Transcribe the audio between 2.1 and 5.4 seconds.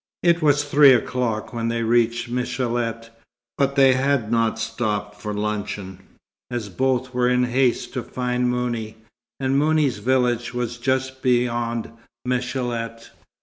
Michélet, but they had not stopped for